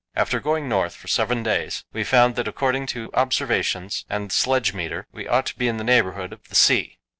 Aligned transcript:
After 0.15 0.39
going 0.39 0.67
north 0.67 0.95
for 0.95 1.07
seven 1.07 1.43
days, 1.43 1.83
we 1.93 2.03
found 2.03 2.35
that 2.35 2.47
according 2.47 2.87
to 2.87 3.11
observations 3.13 4.03
and 4.09 4.31
sledge 4.31 4.73
meter 4.73 5.05
we 5.11 5.27
ought 5.27 5.45
to 5.45 5.57
be 5.59 5.67
in 5.67 5.77
the 5.77 5.83
neighbourhood 5.83 6.33
of 6.33 6.41
the 6.49 6.55
sea. 6.55 6.97